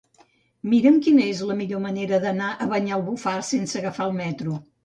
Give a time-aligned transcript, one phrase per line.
[0.71, 4.61] Mira'm quina és la millor manera d'anar a Banyalbufar sense agafar el metro.